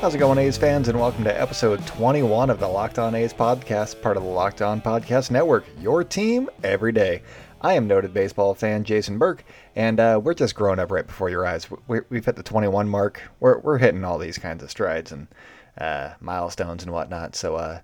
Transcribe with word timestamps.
How's 0.00 0.14
it 0.14 0.18
going, 0.18 0.38
A's 0.38 0.56
fans, 0.56 0.86
and 0.86 1.00
welcome 1.00 1.24
to 1.24 1.40
episode 1.40 1.84
21 1.84 2.50
of 2.50 2.60
the 2.60 2.68
Locked 2.68 3.00
On 3.00 3.16
A's 3.16 3.34
podcast, 3.34 4.00
part 4.00 4.16
of 4.16 4.22
the 4.22 4.28
Locked 4.28 4.62
On 4.62 4.80
Podcast 4.80 5.32
Network, 5.32 5.64
your 5.80 6.04
team 6.04 6.48
every 6.62 6.92
day. 6.92 7.20
I 7.60 7.74
am 7.74 7.88
noted 7.88 8.14
baseball 8.14 8.54
fan 8.54 8.84
Jason 8.84 9.18
Burke, 9.18 9.42
and 9.74 9.98
uh, 9.98 10.20
we're 10.22 10.34
just 10.34 10.54
growing 10.54 10.78
up 10.78 10.92
right 10.92 11.04
before 11.04 11.30
your 11.30 11.44
eyes. 11.44 11.66
we 11.88 11.98
have 12.12 12.24
hit 12.26 12.36
the 12.36 12.44
21 12.44 12.88
mark. 12.88 13.20
We're, 13.40 13.58
we're 13.58 13.78
hitting 13.78 14.04
all 14.04 14.18
these 14.18 14.38
kinds 14.38 14.62
of 14.62 14.70
strides 14.70 15.10
and 15.10 15.26
uh, 15.76 16.10
milestones 16.20 16.84
and 16.84 16.92
whatnot, 16.92 17.34
so 17.34 17.56
uh, 17.56 17.80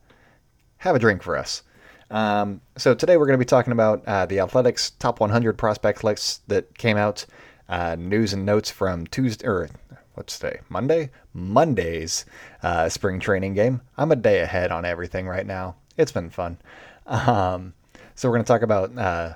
have 0.78 0.94
a 0.94 1.00
drink 1.00 1.20
for 1.20 1.36
us. 1.36 1.64
Um, 2.12 2.60
so 2.76 2.94
today 2.94 3.16
we're 3.16 3.26
going 3.26 3.40
to 3.40 3.44
be 3.44 3.48
talking 3.48 3.72
about 3.72 4.04
uh, 4.06 4.24
the 4.24 4.38
Athletics 4.38 4.90
Top 5.00 5.18
100 5.18 5.58
prospect 5.58 6.04
list 6.04 6.48
that 6.48 6.78
came 6.78 6.96
out, 6.96 7.26
uh, 7.68 7.96
news 7.98 8.32
and 8.32 8.46
notes 8.46 8.70
from 8.70 9.04
Tuesday, 9.08 9.48
or 9.48 9.68
what's 10.14 10.38
today? 10.38 10.60
Monday? 10.68 11.10
Monday's 11.32 12.24
uh, 12.62 12.88
spring 12.88 13.20
training 13.20 13.54
game. 13.54 13.80
I'm 13.96 14.12
a 14.12 14.16
day 14.16 14.40
ahead 14.40 14.72
on 14.72 14.84
everything 14.84 15.26
right 15.26 15.46
now. 15.46 15.76
It's 15.96 16.12
been 16.12 16.30
fun. 16.30 16.58
Um, 17.06 17.74
so 18.14 18.28
we're 18.28 18.36
going 18.36 18.44
to 18.44 18.52
talk 18.52 18.62
about 18.62 18.96
uh, 18.96 19.34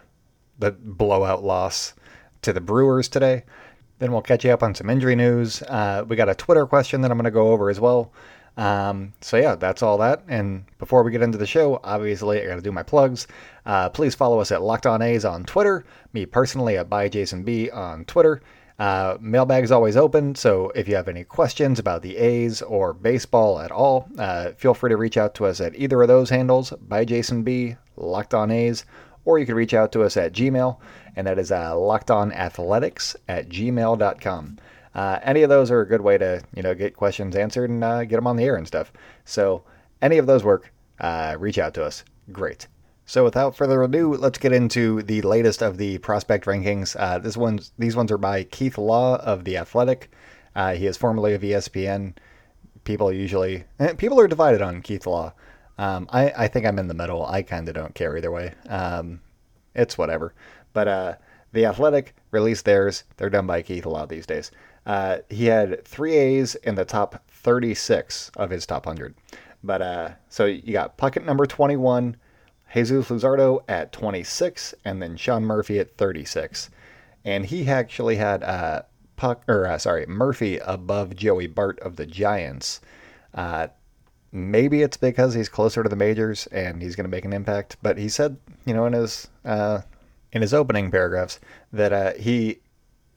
the 0.59 0.73
blowout 0.73 1.45
loss 1.45 1.95
to 2.43 2.53
the 2.53 2.61
Brewers 2.61 3.09
today. 3.09 3.45
Then 3.99 4.13
we'll 4.13 4.23
catch 4.23 4.45
you 4.45 4.53
up 4.53 4.63
on 4.63 4.75
some 4.75 4.89
injury 4.89 5.17
news. 5.17 5.63
Uh, 5.63 6.05
we 6.07 6.17
got 6.17 6.29
a 6.29 6.35
Twitter 6.35 6.67
question 6.67 7.01
that 7.01 7.11
I'm 7.11 7.19
going 7.19 7.25
to 7.25 7.31
go 7.31 7.53
over 7.53 7.69
as 7.69 7.81
well. 7.81 8.13
Um, 8.57 9.13
so 9.21 9.37
yeah, 9.37 9.55
that's 9.55 9.83
all 9.83 9.99
that. 9.99 10.23
And 10.29 10.65
before 10.79 11.03
we 11.03 11.13
get 11.13 11.23
into 11.23 11.39
the 11.39 11.47
show, 11.47 11.81
obviously 11.83 12.43
I 12.43 12.47
got 12.47 12.57
to 12.57 12.61
do 12.61 12.73
my 12.73 12.83
plugs. 12.83 13.27
Uh, 13.67 13.89
please 13.89 14.15
follow 14.15 14.41
us 14.41 14.51
at 14.51 14.63
Locked 14.63 14.87
On 14.87 15.03
A's 15.03 15.25
on 15.25 15.45
Twitter. 15.45 15.85
Me 16.13 16.27
personally 16.27 16.77
at 16.77 16.89
By 16.89 17.09
Jason 17.09 17.43
B 17.43 17.71
on 17.71 18.05
Twitter. 18.05 18.43
Uh, 18.79 19.17
mailbag 19.21 19.65
is 19.65 19.73
always 19.73 19.97
open, 19.97 20.35
so 20.35 20.71
if 20.75 20.87
you 20.87 20.95
have 20.95 21.09
any 21.09 21.25
questions 21.25 21.79
about 21.79 22.03
the 22.03 22.17
A's 22.17 22.63
or 22.63 22.93
baseball 22.93 23.59
at 23.59 23.73
all, 23.73 24.09
uh, 24.19 24.51
feel 24.53 24.73
free 24.73 24.91
to 24.91 24.97
reach 24.97 25.17
out 25.17 25.35
to 25.35 25.47
us 25.47 25.61
at 25.61 25.75
either 25.77 26.01
of 26.01 26.09
those 26.09 26.31
handles 26.31 26.71
by 26.71 27.05
Jason 27.05 27.43
B, 27.43 27.77
Locked 27.97 28.35
On 28.35 28.53
A's, 28.53 28.85
or 29.25 29.39
you 29.39 29.47
can 29.47 29.57
reach 29.57 29.75
out 29.75 29.91
to 29.93 30.03
us 30.05 30.17
at 30.17 30.33
Gmail, 30.33 30.79
and 31.17 31.27
that 31.27 31.39
is 31.39 31.51
uh, 31.51 31.73
lockedonathletics 31.73 33.17
at 33.27 33.49
gmail.com. 33.49 34.59
Uh, 34.95 35.19
any 35.23 35.43
of 35.43 35.51
those 35.51 35.71
are 35.71 35.81
a 35.81 35.87
good 35.87 36.01
way 36.01 36.17
to 36.17 36.43
you 36.55 36.63
know 36.63 36.75
get 36.75 36.97
questions 36.97 37.37
answered 37.37 37.71
and 37.71 37.83
uh, 37.83 38.05
get 38.05 38.17
them 38.17 38.27
on 38.27 38.37
the 38.37 38.45
air 38.45 38.57
and 38.57 38.67
stuff. 38.67 38.93
So 39.25 39.65
any 40.01 40.19
of 40.19 40.27
those 40.27 40.45
work. 40.45 40.73
Uh, 41.01 41.37
reach 41.39 41.59
out 41.59 41.75
to 41.75 41.85
us. 41.85 42.05
Great. 42.33 42.67
So 43.09 43.25
without 43.25 43.57
further 43.57 43.83
ado, 43.83 44.13
let's 44.17 44.37
get 44.37 44.53
into 44.53 45.01
the 45.01 45.23
latest 45.23 45.63
of 45.63 45.79
the 45.79 45.97
prospect 45.97 46.45
rankings. 46.45 46.95
Uh, 46.95 47.19
this 47.19 47.39
one's 47.39 47.73
these 47.79 47.97
ones 47.97 48.13
are 48.13 48.19
by 48.19 48.45
Keith 48.45 48.77
Law 48.77 49.17
of 49.17 49.45
the 49.45 49.57
Athletic. 49.57 50.11
Uh, 50.55 50.75
he 50.75 50.87
is 50.87 50.99
formerly 50.99 51.33
of 51.33 51.41
ESPN. 51.41 52.13
People 52.85 53.11
usually 53.11 53.65
eh, 53.81 53.95
people 53.95 54.21
are 54.21 54.29
divided 54.29 54.61
on 54.61 54.83
Keith 54.83 55.07
Law. 55.07 55.33
Um, 55.79 56.07
I, 56.11 56.33
I 56.37 56.49
think 56.49 56.67
I'm 56.67 56.79
in 56.79 56.89
the 56.89 56.93
middle. 56.93 57.25
I 57.25 57.41
kind 57.41 57.67
of 57.67 57.75
don't 57.75 57.95
care 57.95 58.15
either 58.15 58.31
way. 58.31 58.53
Um, 58.69 59.23
it's 59.75 59.97
whatever. 59.97 60.35
But 60.75 60.89
uh, 60.89 61.15
the 61.53 61.65
Athletic 61.65 62.15
released 62.31 62.67
theirs. 62.67 63.05
They're 63.17 63.31
done 63.31 63.47
by 63.47 63.63
Keith 63.63 63.87
Law 63.87 64.05
these 64.05 64.27
days. 64.27 64.51
Uh, 64.85 65.21
he 65.31 65.47
had 65.47 65.83
three 65.87 66.15
A's 66.15 66.57
in 66.57 66.75
the 66.75 66.85
top 66.85 67.25
36 67.31 68.33
of 68.37 68.51
his 68.51 68.67
top 68.67 68.85
100. 68.85 69.15
But 69.65 69.81
uh, 69.81 70.11
so 70.29 70.45
you 70.45 70.75
got 70.75 70.99
Puckett 70.99 71.25
number 71.25 71.47
21. 71.47 72.15
Jesus 72.73 73.09
Luzardo 73.09 73.61
at 73.69 73.93
26, 73.93 74.75
and 74.85 75.03
then 75.03 75.17
Sean 75.17 75.45
Murphy 75.45 75.79
at 75.79 75.97
36. 75.97 76.71
And 77.25 77.47
he 77.47 77.69
actually 77.69 78.17
had 78.17 78.43
uh, 78.43 78.83
Puk 79.17 79.43
or 79.49 79.67
uh, 79.67 79.79
sorry 79.79 80.07
Murphy 80.07 80.59
above 80.59 81.17
Joey 81.17 81.47
Bart 81.47 81.79
of 81.81 81.97
the 81.97 82.07
Giants. 82.07 82.81
Uh, 83.35 83.69
maybe 84.33 84.83
it's 84.83 84.97
because 84.97 85.35
he's 85.35 85.49
closer 85.49 85.83
to 85.83 85.89
the 85.89 85.97
majors 85.97 86.47
and 86.49 86.81
he's 86.81 86.97
going 86.97 87.05
to 87.05 87.11
make 87.11 87.25
an 87.25 87.33
impact. 87.33 87.77
But 87.83 87.99
he 87.99 88.09
said, 88.09 88.37
you 88.65 88.75
know, 88.75 88.87
in 88.87 88.93
his 88.93 89.29
uh, 89.45 89.83
in 90.33 90.43
his 90.43 90.55
opening 90.55 90.91
paragraphs 90.91 91.41
that 91.73 91.93
uh, 91.93 92.13
he 92.15 92.61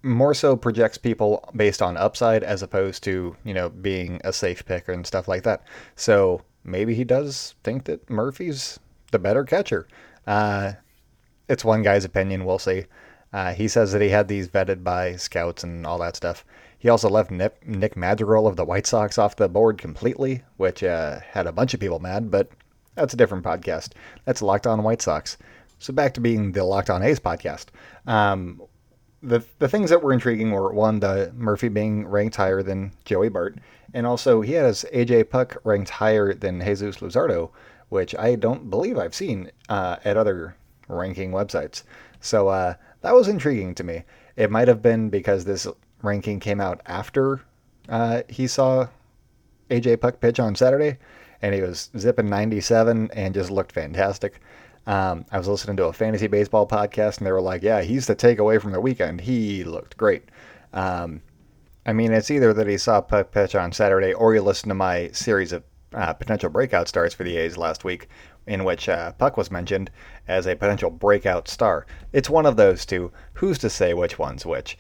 more 0.04 0.34
so 0.34 0.56
projects 0.56 0.98
people 0.98 1.48
based 1.56 1.82
on 1.82 1.96
upside 1.96 2.44
as 2.44 2.64
opposed 2.64 3.04
to 3.04 3.36
you 3.44 3.54
know 3.54 3.70
being 3.70 4.20
a 4.24 4.34
safe 4.34 4.66
pick 4.66 4.88
and 4.88 5.06
stuff 5.06 5.28
like 5.28 5.44
that. 5.44 5.64
So 5.96 6.42
maybe 6.64 6.96
he 6.96 7.04
does 7.04 7.56
think 7.64 7.86
that 7.86 8.10
Murphy's 8.10 8.80
the 9.12 9.20
better 9.20 9.44
catcher. 9.44 9.88
Uh, 10.26 10.74
it's 11.48 11.66
one 11.66 11.84
guy's 11.84 12.06
opinion. 12.06 12.46
We'll 12.46 12.60
see. 12.60 12.86
Uh, 13.34 13.54
he 13.54 13.68
says 13.68 13.92
that 13.92 14.02
he 14.02 14.10
had 14.10 14.28
these 14.28 14.48
vetted 14.48 14.84
by 14.84 15.16
scouts 15.16 15.64
and 15.64 15.86
all 15.86 15.98
that 16.00 16.16
stuff. 16.16 16.44
He 16.78 16.90
also 16.90 17.10
left 17.10 17.32
Nick, 17.32 17.66
Nick 17.68 17.96
Madrigal 17.96 18.48
of 18.48 18.56
the 18.56 18.66
White 18.66 18.88
Sox 18.88 19.18
off 19.18 19.36
the 19.36 19.48
board 19.48 19.78
completely, 19.78 20.44
which 20.58 20.84
uh, 20.84 21.20
had 21.20 21.48
a 21.48 21.52
bunch 21.52 21.74
of 21.74 21.80
people 21.80 22.00
mad, 22.00 22.32
but 22.32 22.50
that's 22.96 23.14
a 23.14 23.18
different 23.18 23.46
podcast. 23.46 23.92
That's 24.26 24.42
Locked 24.42 24.68
On 24.68 24.84
White 24.84 25.02
Sox. 25.02 25.38
So 25.80 25.94
back 25.94 26.14
to 26.16 26.22
being 26.22 26.52
the 26.52 26.64
Locked 26.64 26.90
On 26.90 27.04
A's 27.04 27.20
podcast. 27.20 27.68
Um, 28.08 28.62
the 29.24 29.44
the 29.60 29.70
things 29.70 29.90
that 29.92 30.02
were 30.02 30.14
intriguing 30.14 30.52
were 30.52 30.74
one, 30.74 31.00
the 31.00 31.32
Murphy 31.36 31.70
being 31.70 32.08
ranked 32.08 32.36
higher 32.36 32.64
than 32.64 32.92
Joey 33.06 33.30
Bart, 33.30 33.60
and 33.94 34.08
also 34.08 34.42
he 34.42 34.54
has 34.54 34.86
AJ 34.94 35.30
Puk 35.30 35.58
ranked 35.64 35.90
higher 35.90 36.34
than 36.34 36.60
Jesus 36.60 36.98
Luzardo, 36.98 37.52
which 37.92 38.16
I 38.16 38.36
don't 38.36 38.70
believe 38.70 38.98
I've 38.98 39.14
seen 39.14 39.52
uh, 39.68 39.98
at 40.06 40.16
other 40.16 40.56
ranking 40.88 41.32
websites. 41.32 41.84
So 42.22 42.48
uh, 42.48 42.76
that 43.02 43.14
was 43.14 43.28
intriguing 43.28 43.76
to 43.76 43.84
me. 43.84 44.04
It 44.38 44.50
might 44.50 44.70
have 44.70 44.82
been 44.82 45.10
because 45.10 45.44
this 45.44 45.68
ranking 46.02 46.40
came 46.40 46.62
out 46.62 46.82
after 46.86 47.42
uh, 47.90 48.22
he 48.30 48.48
saw 48.48 48.88
AJ 49.70 50.00
Puk 50.00 50.22
pitch 50.22 50.40
on 50.40 50.56
Saturday, 50.56 51.00
and 51.42 51.54
he 51.54 51.62
was 51.62 51.90
zipping 51.98 52.30
97 52.30 53.10
and 53.14 53.34
just 53.34 53.52
looked 53.52 53.74
fantastic. 53.74 54.40
Um, 54.88 55.26
I 55.30 55.38
was 55.38 55.50
listening 55.50 55.76
to 55.78 55.86
a 55.86 55.94
fantasy 55.94 56.28
baseball 56.28 56.66
podcast, 56.66 57.18
and 57.18 57.28
they 57.28 57.32
were 57.32 57.42
like, 57.42 57.62
"Yeah, 57.62 57.82
he's 57.82 58.08
the 58.08 58.16
takeaway 58.16 58.60
from 58.60 58.72
the 58.72 58.82
weekend. 58.82 59.22
He 59.22 59.66
looked 59.66 59.98
great." 59.98 60.24
Um, 60.74 61.22
I 61.86 61.92
mean, 61.92 62.14
it's 62.14 62.32
either 62.32 62.54
that 62.54 62.68
he 62.68 62.78
saw 62.78 63.02
Puk 63.02 63.32
pitch 63.32 63.54
on 63.54 63.74
Saturday, 63.74 64.14
or 64.14 64.34
you 64.34 64.42
listen 64.42 64.70
to 64.70 64.76
my 64.76 65.10
series 65.12 65.52
of 65.52 65.64
uh, 65.94 66.14
potential 66.14 66.50
breakout 66.50 66.88
stars 66.88 67.14
for 67.14 67.24
the 67.24 67.38
A's 67.38 67.58
last 67.58 67.84
week, 67.84 68.08
in 68.48 68.64
which 68.64 68.90
uh, 68.90 69.12
Puk 69.14 69.38
was 69.38 69.52
mentioned 69.52 69.92
as 70.28 70.48
a 70.48 70.56
potential 70.56 70.90
breakout 70.90 71.48
star. 71.48 71.86
It's 72.14 72.30
one 72.30 72.46
of 72.46 72.56
those 72.56 72.86
two. 72.86 73.12
Who's 73.34 73.58
to 73.60 73.70
say 73.70 73.94
which 73.94 74.18
one's 74.18 74.46
which? 74.46 74.78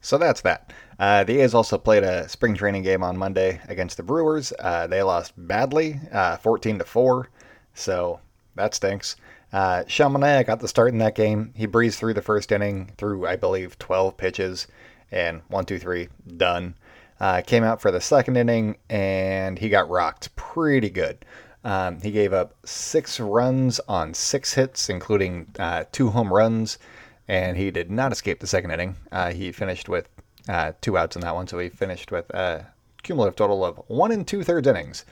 So 0.00 0.18
that's 0.18 0.40
that. 0.42 0.72
Uh, 0.98 1.24
the 1.24 1.40
A's 1.40 1.54
also 1.54 1.78
played 1.78 2.04
a 2.04 2.28
spring 2.28 2.54
training 2.54 2.82
game 2.82 3.02
on 3.02 3.16
Monday 3.16 3.60
against 3.68 3.96
the 3.96 4.02
Brewers. 4.02 4.52
Uh, 4.58 4.86
they 4.86 5.02
lost 5.02 5.32
badly, 5.36 6.00
uh, 6.12 6.36
14 6.36 6.78
to 6.78 6.84
four. 6.84 7.28
So 7.74 8.20
that 8.54 8.74
stinks. 8.74 9.16
Uh, 9.52 9.82
got 9.82 10.60
the 10.60 10.68
start 10.68 10.92
in 10.92 10.98
that 10.98 11.14
game. 11.14 11.52
He 11.56 11.66
breezed 11.66 11.98
through 11.98 12.14
the 12.14 12.22
first 12.22 12.52
inning 12.52 12.92
through, 12.96 13.26
I 13.26 13.36
believe, 13.36 13.78
12 13.78 14.16
pitches, 14.16 14.66
and 15.10 15.42
one, 15.48 15.64
two, 15.64 15.78
three, 15.78 16.08
done. 16.36 16.74
Uh, 17.18 17.40
came 17.40 17.64
out 17.64 17.80
for 17.80 17.90
the 17.90 18.00
second 18.00 18.36
inning 18.36 18.76
and 18.90 19.58
he 19.58 19.68
got 19.68 19.88
rocked 19.88 20.34
pretty 20.36 20.90
good. 20.90 21.24
Um, 21.64 22.00
he 22.00 22.12
gave 22.12 22.32
up 22.32 22.54
six 22.64 23.18
runs 23.18 23.80
on 23.88 24.14
six 24.14 24.54
hits, 24.54 24.88
including 24.88 25.48
uh, 25.58 25.84
two 25.90 26.10
home 26.10 26.32
runs, 26.32 26.78
and 27.26 27.56
he 27.56 27.72
did 27.72 27.90
not 27.90 28.12
escape 28.12 28.38
the 28.38 28.46
second 28.46 28.70
inning. 28.70 28.94
Uh, 29.10 29.32
he 29.32 29.50
finished 29.50 29.88
with 29.88 30.08
uh, 30.48 30.72
two 30.80 30.96
outs 30.96 31.16
in 31.16 31.22
that 31.22 31.34
one, 31.34 31.48
so 31.48 31.58
he 31.58 31.68
finished 31.68 32.12
with 32.12 32.30
a 32.30 32.66
cumulative 33.02 33.34
total 33.34 33.64
of 33.64 33.80
one 33.88 34.12
and 34.12 34.28
two 34.28 34.44
thirds 34.44 34.68
innings. 34.68 35.04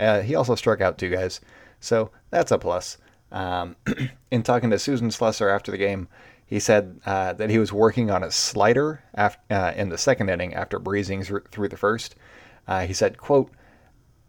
Uh, 0.00 0.20
he 0.22 0.34
also 0.34 0.56
struck 0.56 0.80
out 0.80 0.98
two 0.98 1.10
guys, 1.10 1.40
so 1.78 2.10
that's 2.30 2.50
a 2.50 2.58
plus. 2.58 2.98
Um, 3.30 3.76
in 4.32 4.42
talking 4.42 4.70
to 4.70 4.78
Susan 4.80 5.10
Slusser 5.10 5.54
after 5.54 5.70
the 5.70 5.78
game, 5.78 6.08
he 6.50 6.58
said 6.58 7.00
uh, 7.06 7.32
that 7.34 7.48
he 7.48 7.58
was 7.58 7.72
working 7.72 8.10
on 8.10 8.24
a 8.24 8.30
slider 8.32 9.04
uh, 9.14 9.72
in 9.76 9.88
the 9.88 9.96
second 9.96 10.28
inning 10.28 10.52
after 10.52 10.80
breezing 10.80 11.22
through 11.22 11.68
the 11.68 11.76
first. 11.76 12.16
Uh, 12.66 12.84
he 12.84 12.92
said, 12.92 13.16
quote, 13.16 13.52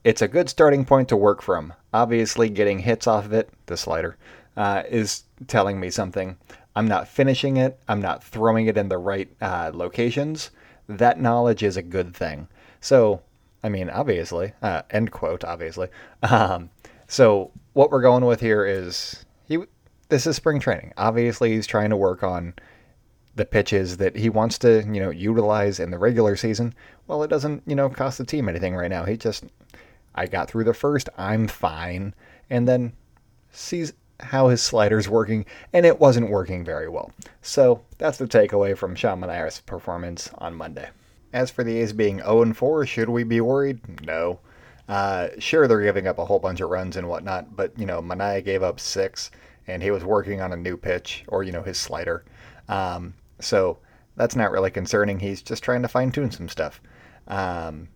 it's 0.03 0.21
a 0.21 0.27
good 0.27 0.47
starting 0.47 0.85
point 0.85 1.09
to 1.09 1.17
work 1.17 1.41
from. 1.41 1.73
Obviously, 1.91 2.47
getting 2.49 2.77
hits 2.77 3.07
off 3.07 3.25
of 3.25 3.33
it, 3.33 3.49
the 3.65 3.75
slider, 3.75 4.17
uh, 4.55 4.83
is 4.87 5.23
telling 5.47 5.79
me 5.79 5.89
something. 5.89 6.37
I'm 6.75 6.87
not 6.87 7.07
finishing 7.07 7.57
it. 7.57 7.79
I'm 7.87 8.01
not 8.01 8.23
throwing 8.23 8.67
it 8.67 8.77
in 8.77 8.87
the 8.87 8.99
right 8.99 9.29
uh, 9.41 9.71
locations. 9.73 10.51
That 10.87 11.19
knowledge 11.19 11.63
is 11.63 11.75
a 11.75 11.81
good 11.81 12.15
thing. 12.15 12.47
So, 12.81 13.21
I 13.63 13.69
mean, 13.69 13.89
obviously, 13.89 14.53
uh, 14.61 14.83
end 14.91 15.11
quote, 15.11 15.43
obviously. 15.43 15.89
Um, 16.23 16.69
so, 17.07 17.51
what 17.73 17.91
we're 17.91 18.01
going 18.01 18.23
with 18.25 18.39
here 18.39 18.63
is 18.65 19.25
he 19.45 19.57
this 20.11 20.27
is 20.27 20.35
spring 20.35 20.59
training. 20.59 20.93
Obviously, 20.97 21.53
he's 21.53 21.65
trying 21.65 21.89
to 21.89 21.95
work 21.95 22.21
on 22.21 22.53
the 23.35 23.45
pitches 23.45 23.95
that 23.97 24.13
he 24.15 24.29
wants 24.29 24.57
to, 24.59 24.83
you 24.83 24.99
know, 24.99 25.09
utilize 25.09 25.79
in 25.79 25.89
the 25.89 25.97
regular 25.97 26.35
season. 26.35 26.75
Well, 27.07 27.23
it 27.23 27.29
doesn't, 27.29 27.63
you 27.65 27.75
know, 27.75 27.89
cost 27.89 28.17
the 28.17 28.25
team 28.25 28.49
anything 28.49 28.75
right 28.75 28.89
now. 28.89 29.05
He 29.05 29.15
just, 29.15 29.45
I 30.13 30.27
got 30.27 30.49
through 30.49 30.65
the 30.65 30.73
first, 30.73 31.07
I'm 31.17 31.47
fine, 31.47 32.13
and 32.49 32.67
then 32.67 32.91
sees 33.51 33.93
how 34.19 34.49
his 34.49 34.61
slider's 34.61 35.07
working, 35.07 35.45
and 35.71 35.85
it 35.85 36.01
wasn't 36.01 36.29
working 36.29 36.65
very 36.65 36.89
well. 36.89 37.13
So 37.41 37.81
that's 37.97 38.17
the 38.17 38.27
takeaway 38.27 38.77
from 38.77 38.95
Sean 38.95 39.21
Manaea's 39.21 39.61
performance 39.61 40.29
on 40.39 40.53
Monday. 40.53 40.89
as 41.31 41.49
for 41.49 41.63
the 41.63 41.77
A's 41.77 41.93
being 41.93 42.17
0 42.17 42.53
4, 42.53 42.85
should 42.85 43.09
we 43.09 43.23
be 43.23 43.39
worried? 43.39 43.79
No. 44.05 44.41
Uh, 44.89 45.29
sure, 45.39 45.69
they're 45.69 45.81
giving 45.81 46.05
up 46.05 46.19
a 46.19 46.25
whole 46.25 46.39
bunch 46.39 46.59
of 46.59 46.69
runs 46.69 46.97
and 46.97 47.07
whatnot, 47.07 47.55
but 47.55 47.71
you 47.79 47.85
know, 47.85 48.01
Manaea 48.01 48.43
gave 48.43 48.61
up 48.61 48.77
six, 48.77 49.31
and 49.71 49.81
he 49.81 49.91
was 49.91 50.03
working 50.03 50.41
on 50.41 50.53
a 50.53 50.57
new 50.57 50.77
pitch 50.77 51.23
or 51.27 51.43
you 51.43 51.51
know 51.51 51.63
his 51.63 51.77
slider. 51.77 52.25
Um, 52.67 53.13
so 53.39 53.79
that's 54.15 54.35
not 54.35 54.51
really 54.51 54.71
concerning. 54.71 55.19
He's 55.19 55.41
just 55.41 55.63
trying 55.63 55.81
to 55.81 55.87
fine 55.87 56.11
tune 56.11 56.31
some 56.31 56.49
stuff. 56.49 56.81
Um, 57.27 57.89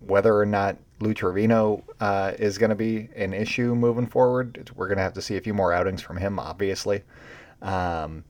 whether 0.00 0.36
or 0.36 0.46
not 0.46 0.76
Lou 1.00 1.14
Trivino 1.14 1.82
uh, 2.00 2.32
is 2.38 2.58
going 2.58 2.70
to 2.70 2.76
be 2.76 3.08
an 3.16 3.32
issue 3.32 3.74
moving 3.74 4.06
forward, 4.06 4.70
we're 4.76 4.88
going 4.88 4.98
to 4.98 5.02
have 5.02 5.14
to 5.14 5.22
see 5.22 5.36
a 5.36 5.40
few 5.40 5.54
more 5.54 5.72
outings 5.72 6.02
from 6.02 6.16
him, 6.16 6.38
obviously. 6.38 7.02
Um, 7.62 8.24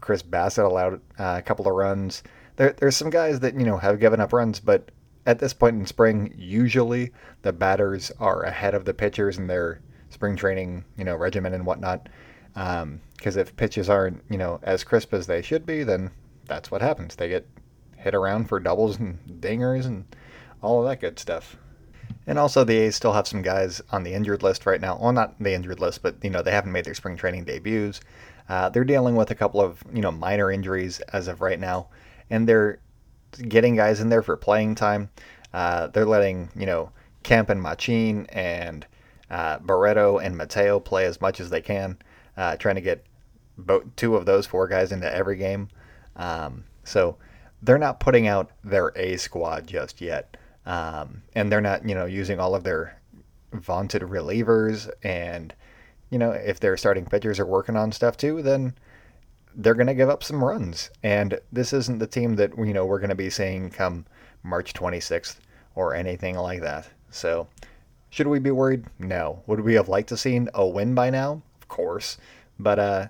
Chris 0.00 0.22
Bassitt 0.22 0.64
allowed 0.64 0.94
uh, 1.18 1.36
a 1.38 1.42
couple 1.42 1.66
of 1.66 1.74
runs. 1.74 2.22
There, 2.56 2.72
there's 2.72 2.96
some 2.96 3.10
guys 3.10 3.40
that 3.40 3.54
you 3.54 3.64
know 3.64 3.78
have 3.78 4.00
given 4.00 4.20
up 4.20 4.32
runs, 4.32 4.60
but 4.60 4.90
at 5.26 5.38
this 5.38 5.54
point 5.54 5.76
in 5.76 5.86
spring, 5.86 6.34
usually 6.36 7.12
the 7.42 7.52
batters 7.52 8.12
are 8.20 8.42
ahead 8.42 8.74
of 8.74 8.84
the 8.84 8.94
pitchers 8.94 9.38
in 9.38 9.46
their 9.46 9.80
spring 10.14 10.36
training, 10.36 10.84
you 10.96 11.04
know, 11.04 11.16
regimen 11.16 11.52
and 11.52 11.66
whatnot. 11.66 12.08
Because 12.54 12.82
um, 12.82 13.00
if 13.24 13.56
pitches 13.56 13.90
aren't, 13.90 14.22
you 14.30 14.38
know, 14.38 14.60
as 14.62 14.84
crisp 14.84 15.12
as 15.12 15.26
they 15.26 15.42
should 15.42 15.66
be, 15.66 15.82
then 15.82 16.10
that's 16.46 16.70
what 16.70 16.80
happens. 16.80 17.16
They 17.16 17.28
get 17.28 17.46
hit 17.96 18.14
around 18.14 18.48
for 18.48 18.60
doubles 18.60 18.98
and 18.98 19.18
dingers 19.40 19.86
and 19.86 20.04
all 20.62 20.80
of 20.80 20.88
that 20.88 21.00
good 21.00 21.18
stuff. 21.18 21.56
And 22.26 22.38
also, 22.38 22.64
the 22.64 22.78
A's 22.78 22.96
still 22.96 23.12
have 23.12 23.26
some 23.26 23.42
guys 23.42 23.82
on 23.90 24.02
the 24.02 24.14
injured 24.14 24.42
list 24.42 24.64
right 24.64 24.80
now. 24.80 24.98
Well, 24.98 25.12
not 25.12 25.38
the 25.38 25.52
injured 25.52 25.80
list, 25.80 26.02
but 26.02 26.16
you 26.22 26.30
know 26.30 26.42
they 26.42 26.52
haven't 26.52 26.72
made 26.72 26.84
their 26.84 26.94
spring 26.94 27.16
training 27.16 27.44
debuts. 27.44 28.00
Uh, 28.48 28.68
they're 28.68 28.84
dealing 28.84 29.16
with 29.16 29.30
a 29.30 29.34
couple 29.34 29.60
of 29.60 29.82
you 29.92 30.00
know 30.00 30.12
minor 30.12 30.50
injuries 30.50 31.00
as 31.12 31.28
of 31.28 31.40
right 31.40 31.58
now, 31.58 31.88
and 32.30 32.48
they're 32.48 32.78
getting 33.48 33.76
guys 33.76 34.00
in 34.00 34.08
there 34.08 34.22
for 34.22 34.36
playing 34.36 34.74
time. 34.74 35.10
Uh, 35.52 35.88
they're 35.88 36.06
letting 36.06 36.50
you 36.56 36.66
know 36.66 36.90
Kemp 37.24 37.50
and 37.50 37.60
Machin 37.60 38.26
and 38.30 38.86
uh, 39.34 39.58
Barreto 39.58 40.18
and 40.18 40.36
Mateo 40.36 40.78
play 40.78 41.06
as 41.06 41.20
much 41.20 41.40
as 41.40 41.50
they 41.50 41.60
can, 41.60 41.98
uh, 42.36 42.56
trying 42.56 42.76
to 42.76 42.80
get 42.80 43.04
both 43.58 43.82
two 43.96 44.14
of 44.14 44.26
those 44.26 44.46
four 44.46 44.68
guys 44.68 44.92
into 44.92 45.12
every 45.12 45.36
game. 45.36 45.68
Um, 46.14 46.62
so 46.84 47.16
they're 47.60 47.76
not 47.76 47.98
putting 47.98 48.28
out 48.28 48.52
their 48.62 48.92
A 48.94 49.16
squad 49.16 49.66
just 49.66 50.00
yet, 50.00 50.36
um, 50.66 51.22
and 51.34 51.50
they're 51.50 51.60
not 51.60 51.88
you 51.88 51.96
know 51.96 52.04
using 52.04 52.38
all 52.38 52.54
of 52.54 52.62
their 52.62 53.00
vaunted 53.52 54.02
relievers. 54.02 54.88
And 55.02 55.52
you 56.10 56.18
know 56.18 56.30
if 56.30 56.60
their 56.60 56.76
starting 56.76 57.04
pitchers 57.04 57.40
are 57.40 57.46
working 57.46 57.76
on 57.76 57.90
stuff 57.90 58.16
too, 58.16 58.40
then 58.40 58.72
they're 59.56 59.74
going 59.74 59.88
to 59.88 59.94
give 59.94 60.08
up 60.08 60.22
some 60.22 60.44
runs. 60.44 60.90
And 61.02 61.40
this 61.50 61.72
isn't 61.72 61.98
the 61.98 62.06
team 62.06 62.36
that 62.36 62.56
you 62.56 62.72
know 62.72 62.86
we're 62.86 63.00
going 63.00 63.08
to 63.08 63.16
be 63.16 63.30
seeing 63.30 63.68
come 63.70 64.06
March 64.44 64.74
26th 64.74 65.38
or 65.74 65.92
anything 65.92 66.36
like 66.36 66.60
that. 66.60 66.88
So, 67.10 67.48
should 68.14 68.28
we 68.28 68.38
be 68.38 68.52
worried? 68.52 68.84
No. 69.00 69.42
Would 69.48 69.58
we 69.58 69.74
have 69.74 69.88
liked 69.88 70.10
to 70.10 70.16
seen 70.16 70.48
a 70.54 70.64
win 70.64 70.94
by 70.94 71.10
now? 71.10 71.42
Of 71.60 71.66
course. 71.66 72.16
But 72.60 72.78
uh, 72.78 73.06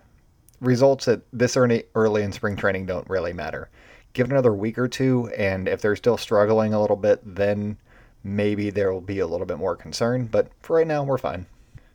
results 0.62 1.06
at 1.08 1.20
this 1.30 1.58
early 1.58 1.84
early 1.94 2.22
in 2.22 2.32
spring 2.32 2.56
training 2.56 2.86
don't 2.86 3.08
really 3.10 3.34
matter. 3.34 3.68
Give 4.14 4.28
it 4.28 4.32
another 4.32 4.54
week 4.54 4.78
or 4.78 4.88
two, 4.88 5.30
and 5.36 5.68
if 5.68 5.82
they're 5.82 5.94
still 5.94 6.16
struggling 6.16 6.72
a 6.72 6.80
little 6.80 6.96
bit, 6.96 7.20
then 7.22 7.76
maybe 8.22 8.70
there 8.70 8.94
will 8.94 9.02
be 9.02 9.18
a 9.18 9.26
little 9.26 9.44
bit 9.44 9.58
more 9.58 9.76
concern. 9.76 10.24
But 10.24 10.48
for 10.60 10.76
right 10.76 10.86
now, 10.86 11.04
we're 11.04 11.18
fine. 11.18 11.44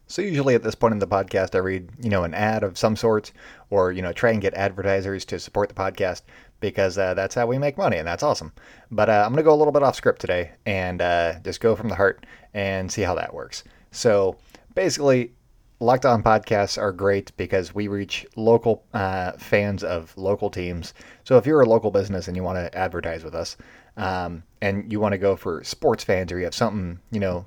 So 0.10 0.24
usually 0.24 0.56
at 0.56 0.64
this 0.64 0.74
point 0.74 0.94
in 0.94 1.00
the 1.00 1.08
podcast, 1.08 1.54
I 1.54 1.60
read, 1.60 1.88
you 2.02 2.10
know, 2.10 2.24
an 2.24 2.34
ad 2.34 2.64
of 2.64 2.80
some 2.80 2.96
sort, 2.96 3.32
or 3.70 3.92
you 3.92 4.02
know, 4.02 4.12
try 4.12 4.32
and 4.32 4.42
get 4.42 4.56
advertisers 4.56 5.24
to 5.26 5.38
support 5.38 5.70
the 5.70 5.76
podcast 5.76 6.24
because 6.60 6.98
uh, 6.98 7.14
that's 7.14 7.36
how 7.36 7.46
we 7.46 7.60
make 7.60 7.78
money, 7.78 7.98
and 7.98 8.08
that's 8.08 8.24
awesome. 8.24 8.52
But 8.90 9.08
uh, 9.08 9.24
I'm 9.24 9.32
gonna 9.32 9.44
go 9.44 9.54
a 9.54 9.56
little 9.56 9.72
bit 9.72 9.84
off 9.84 9.96
script 9.96 10.20
today 10.20 10.52
and 10.66 11.00
uh, 11.00 11.36
just 11.44 11.62
go 11.62 11.76
from 11.76 11.90
the 11.90 11.96
heart 11.96 12.26
and 12.56 12.92
see 12.92 13.04
how 13.04 13.14
that 13.16 13.36
works. 13.36 13.64
So 13.92 14.38
basically, 14.74 15.32
Locked 15.80 16.06
On 16.06 16.24
podcasts 16.24 16.82
are 16.82 16.92
great 16.92 17.32
because 17.38 17.76
we 17.76 17.88
reach 17.88 18.26
local 18.36 18.84
uh, 18.96 19.34
fans 19.34 19.84
of 19.84 20.18
local 20.18 20.50
teams. 20.50 20.96
So 21.24 21.38
if 21.38 21.46
you're 21.46 21.62
a 21.62 21.70
local 21.70 21.92
business 21.92 22.28
and 22.28 22.36
you 22.36 22.42
want 22.42 22.58
to 22.58 22.76
advertise 22.76 23.24
with 23.24 23.36
us, 23.36 23.58
um, 23.96 24.42
and 24.60 24.92
you 24.92 25.00
want 25.00 25.14
to 25.14 25.20
go 25.20 25.36
for 25.36 25.64
sports 25.64 26.04
fans, 26.04 26.32
or 26.32 26.40
you 26.40 26.46
have 26.46 26.56
something 26.56 27.00
you 27.12 27.20
know 27.20 27.46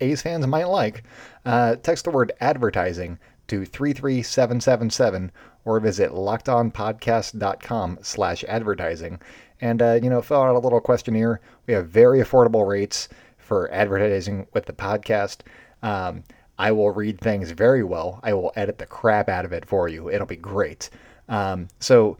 A's 0.00 0.22
fans 0.22 0.46
might 0.46 0.68
like, 0.68 1.04
uh, 1.44 1.76
text 1.76 2.04
the 2.04 2.10
word 2.10 2.32
advertising 2.40 3.18
to 3.48 3.64
33777 3.64 5.32
or 5.64 5.80
visit 5.80 6.12
lockedonpodcast.com 6.12 7.98
slash 8.02 8.44
advertising. 8.44 9.20
And, 9.60 9.82
uh, 9.82 9.98
you 10.02 10.08
know, 10.08 10.22
fill 10.22 10.42
out 10.42 10.54
a 10.54 10.58
little 10.58 10.80
questionnaire. 10.80 11.40
We 11.66 11.74
have 11.74 11.88
very 11.88 12.20
affordable 12.20 12.66
rates 12.66 13.08
for 13.38 13.70
advertising 13.72 14.46
with 14.52 14.66
the 14.66 14.72
podcast. 14.72 15.38
Um, 15.82 16.22
I 16.58 16.72
will 16.72 16.90
read 16.90 17.20
things 17.20 17.50
very 17.52 17.82
well. 17.82 18.20
I 18.22 18.34
will 18.34 18.52
edit 18.56 18.78
the 18.78 18.86
crap 18.86 19.28
out 19.28 19.44
of 19.44 19.52
it 19.52 19.64
for 19.64 19.88
you. 19.88 20.10
It'll 20.10 20.26
be 20.26 20.36
great. 20.36 20.90
Um, 21.28 21.68
so 21.78 22.18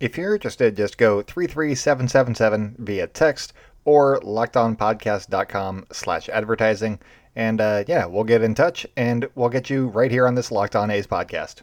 if 0.00 0.16
you're 0.16 0.34
interested, 0.34 0.76
just 0.76 0.98
go 0.98 1.22
33777 1.22 2.76
via 2.78 3.06
text 3.06 3.52
or 3.86 4.20
lockedonpodcast.com 4.20 5.86
slash 5.92 6.28
advertising. 6.28 6.98
And 7.34 7.60
uh, 7.60 7.84
yeah, 7.86 8.04
we'll 8.04 8.24
get 8.24 8.42
in 8.42 8.54
touch 8.54 8.86
and 8.96 9.28
we'll 9.34 9.48
get 9.48 9.70
you 9.70 9.86
right 9.86 10.10
here 10.10 10.26
on 10.26 10.34
this 10.34 10.50
Locked 10.50 10.76
On 10.76 10.90
A's 10.90 11.06
podcast. 11.06 11.62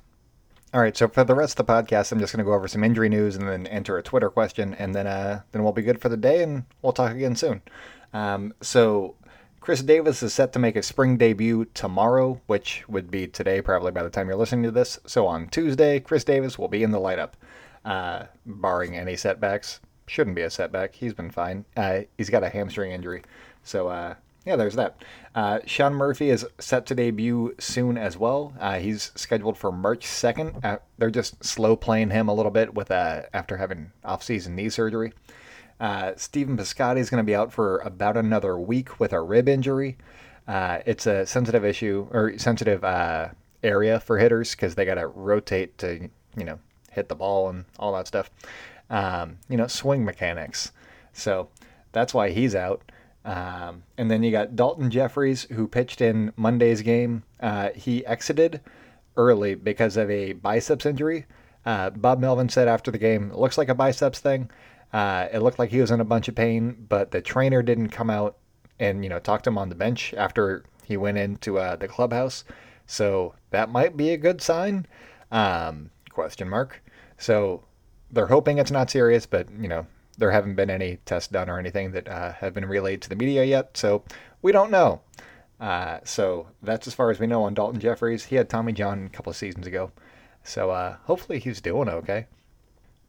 All 0.74 0.82
right, 0.82 0.98
so 0.98 1.08
for 1.08 1.24
the 1.24 1.36
rest 1.36 1.60
of 1.60 1.68
the 1.68 1.72
podcast, 1.72 2.12
I'm 2.12 2.20
just 2.20 2.34
going 2.34 2.44
to 2.44 2.50
go 2.50 2.56
over 2.56 2.68
some 2.68 2.84
injury 2.84 3.10
news 3.10 3.36
and 3.36 3.48
then 3.48 3.68
enter 3.68 4.00
a 4.00 4.02
Twitter 4.02 4.32
question, 4.32 4.74
and 4.74 4.96
then 4.96 5.06
uh, 5.06 5.42
then 5.52 5.62
we'll 5.62 5.72
be 5.72 5.84
good 5.84 6.02
for 6.02 6.10
the 6.10 6.18
day, 6.18 6.42
and 6.42 6.66
we'll 6.82 6.94
talk 6.94 7.12
again 7.12 7.36
soon. 7.36 7.62
Um, 8.12 8.56
so 8.60 9.14
Khris 9.62 9.86
Davis 9.86 10.24
is 10.24 10.34
set 10.34 10.52
to 10.54 10.60
make 10.60 10.76
a 10.76 10.82
spring 10.82 11.16
debut 11.16 11.66
tomorrow, 11.76 12.42
which 12.48 12.84
would 12.90 13.12
be 13.12 13.28
today, 13.28 13.62
probably 13.62 13.92
by 13.92 14.02
the 14.02 14.10
time 14.10 14.28
you're 14.28 14.36
listening 14.36 14.64
to 14.64 14.72
this. 14.72 14.98
So 15.06 15.28
on 15.28 15.48
Tuesday, 15.50 16.00
Khris 16.00 16.24
Davis 16.24 16.58
will 16.58 16.70
be 16.70 16.82
in 16.82 16.90
the 16.90 17.00
lineup, 17.00 17.34
uh, 17.86 18.24
barring 18.44 18.98
any 18.98 19.16
setbacks 19.16 19.80
shouldn't 20.08 20.36
be 20.36 20.42
a 20.42 20.50
setback. 20.50 20.96
He's 20.96 21.14
been 21.14 21.32
fine. 21.32 21.66
Uh, 21.76 22.02
he's 22.18 22.30
got 22.30 22.44
a 22.44 22.50
hamstring 22.50 22.92
injury. 22.92 23.24
So, 23.64 23.88
uh, 23.88 24.16
yeah, 24.46 24.56
there's 24.56 24.76
that. 24.76 25.02
Uh, 25.34 25.60
Sean 25.66 25.94
Murphy 25.94 26.30
is 26.30 26.46
set 26.60 26.86
to 26.88 26.96
debut 26.96 27.56
soon 27.60 27.98
as 27.98 28.18
well. 28.18 28.54
Uh, 28.60 28.80
he's 28.80 29.12
scheduled 29.16 29.58
for 29.58 29.72
March 29.72 30.06
2nd. 30.06 30.64
Uh, 30.64 30.80
they're 30.98 31.10
just 31.10 31.44
slow 31.44 31.76
playing 31.76 32.10
him 32.10 32.28
a 32.28 32.34
little 32.34 32.52
bit 32.52 32.74
with 32.74 32.92
uh, 32.92 33.22
after 33.34 33.58
having 33.58 33.92
off-season 34.04 34.56
knee 34.56 34.70
surgery. 34.70 35.14
Stephen 36.16 36.56
Piscotty 36.56 37.00
is 37.00 37.10
going 37.10 37.22
to 37.22 37.26
be 37.26 37.36
out 37.36 37.52
for 37.52 37.80
about 37.80 38.16
another 38.16 38.58
week 38.58 39.00
with 39.00 39.12
a 39.12 39.22
rib 39.22 39.50
injury. 39.50 39.98
it's 40.48 41.06
a 41.06 41.26
sensitive 41.26 41.66
issue 41.66 42.08
or 42.12 42.38
sensitive 42.38 42.84
area 43.64 44.00
for 44.00 44.18
hitters 44.18 44.52
because 44.52 44.76
they 44.76 44.86
got 44.86 44.96
to 44.96 45.08
rotate 45.08 45.78
to 45.78 46.10
you 46.38 46.44
know 46.44 46.60
hit 46.92 47.10
the 47.10 47.16
ball 47.16 47.50
and 47.50 47.66
all 47.80 47.94
that 47.94 48.08
stuff 48.08 48.30
um, 48.90 49.38
you 49.50 49.58
know, 49.58 49.68
swing 49.68 50.06
mechanics. 50.06 50.72
So 51.14 51.50
that's 51.92 52.14
why 52.14 52.30
he's 52.32 52.56
out. 52.56 52.84
Um, 53.26 53.84
and 53.98 54.12
then 54.12 54.24
you 54.24 54.32
got 54.32 54.56
Dalton 54.56 54.90
Jefferies, 54.90 55.44
who 55.44 55.68
pitched 55.68 56.02
in 56.02 56.34
Monday's 56.36 56.82
game. 56.82 57.24
Uh, 57.40 57.70
he 57.70 58.06
exited 58.06 58.62
early 59.16 59.56
because 59.56 59.96
of 59.96 60.10
a 60.10 60.34
biceps 60.34 60.86
injury. 60.86 61.26
Uh, 61.66 61.90
Bob 61.92 62.20
Melvin 62.20 62.50
said 62.50 62.68
after 62.68 62.92
the 62.92 62.98
game, 62.98 63.32
it 63.32 63.38
looks 63.38 63.58
like 63.58 63.70
a 63.70 63.76
biceps 63.76 64.20
thing. 64.20 64.50
Uh, 64.92 65.28
it 65.32 65.40
looked 65.40 65.60
like 65.60 65.70
he 65.70 65.82
was 65.82 65.92
in 65.92 66.02
a 66.02 66.06
bunch 66.06 66.28
of 66.28 66.36
pain, 66.36 66.86
but 66.90 67.12
the 67.12 67.22
trainer 67.22 67.64
didn't 67.64 67.90
come 67.90 68.10
out 68.10 68.38
and 68.80 69.04
you 69.04 69.10
know 69.10 69.20
talk 69.20 69.42
to 69.44 69.50
him 69.50 69.58
on 69.58 69.70
the 69.70 69.76
bench 69.76 70.14
after 70.16 70.64
he 70.84 70.98
went 70.98 71.18
into 71.18 71.58
uh, 71.58 71.76
the 71.76 71.88
clubhouse. 71.88 72.44
So 72.86 73.34
that 73.52 73.70
might 73.70 73.96
be 73.96 74.10
a 74.12 74.18
good 74.18 74.42
sign. 74.42 74.86
Um, 75.32 75.90
question 76.10 76.50
mark. 76.50 76.84
So 77.18 77.64
they're 78.14 78.28
hoping 78.28 78.58
it's 78.58 78.72
not 78.72 78.90
serious, 78.90 79.26
but 79.26 79.48
you 79.60 79.68
know 79.68 79.86
there 80.18 80.32
haven't 80.32 80.56
been 80.56 80.70
any 80.70 80.98
tests 81.06 81.28
done 81.30 81.50
or 81.50 81.60
anything 81.60 81.92
that 81.92 82.08
uh, 82.08 82.34
have 82.34 82.54
been 82.54 82.66
relayed 82.66 83.02
to 83.02 83.10
the 83.10 83.16
media 83.16 83.44
yet, 83.44 83.76
so 83.76 84.04
we 84.42 84.52
don't 84.52 84.72
know. 84.72 85.02
Uh, 85.60 86.00
so 86.04 86.48
that's 86.62 86.88
as 86.88 86.94
far 86.94 87.10
as 87.10 87.20
we 87.20 87.28
know 87.28 87.44
on 87.44 87.54
Dalton 87.54 87.80
Jefferies. 87.80 88.26
He 88.26 88.36
had 88.36 88.50
Tommy 88.50 88.74
John 88.74 89.06
a 89.06 89.10
couple 89.10 89.32
of 89.32 89.36
seasons 89.38 89.66
ago, 89.66 89.92
so 90.44 90.70
uh, 90.70 90.98
hopefully 91.06 91.40
he's 91.40 91.62
doing 91.62 91.90
okay. 91.90 92.28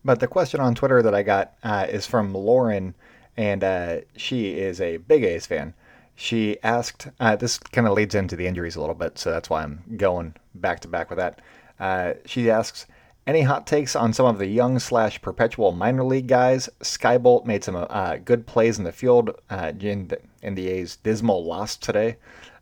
But 0.05 0.21
the 0.21 0.27
question 0.27 0.61
on 0.61 0.75
Twitter 0.75 1.03
that 1.03 1.15
I 1.15 1.23
got 1.23 1.55
uh, 1.63 1.87
is 1.89 2.07
from 2.07 2.33
Lauren, 2.33 2.95
and 3.37 3.65
uh, 3.65 4.01
she 4.17 4.59
is 4.59 4.81
a 4.81 4.99
big 4.99 5.25
A's 5.25 5.47
fan. 5.47 5.75
She 6.15 6.59
asked, 6.63 7.09
uh, 7.19 7.37
this 7.37 7.59
kind 7.59 7.89
of 7.89 7.95
leads 7.95 8.15
into 8.15 8.37
the 8.37 8.47
injuries 8.47 8.77
a 8.77 8.81
little 8.81 8.95
bit, 8.95 9.19
so 9.19 9.31
that's 9.31 9.51
why 9.51 9.63
I'm 9.63 9.83
going 9.97 10.35
back 10.55 10.81
to 10.81 10.89
back 10.89 11.11
with 11.11 11.19
that. 11.19 12.21
she 12.25 12.51
asks, 12.51 12.87
any 13.27 13.43
hot 13.43 13.67
takes 13.67 13.97
on 13.97 14.13
some 14.13 14.27
of 14.27 14.39
the 14.39 14.47
young 14.47 14.79
slash 14.79 15.21
perpetual 15.23 15.73
minor 15.73 16.05
league 16.05 16.27
guys? 16.27 16.69
Skye 16.83 17.19
Bolt 17.19 17.47
made 17.47 17.65
some 17.65 17.77
uh, 17.77 18.17
good 18.17 18.47
plays 18.47 18.79
in 18.79 18.85
the 18.85 18.93
field 18.93 19.31
uh, 19.51 19.73
in, 19.81 20.09
the, 20.09 20.21
in 20.43 20.55
the 20.55 20.69
A's 20.69 20.97
dismal 20.97 21.45
loss 21.45 21.77
today. 21.77 22.17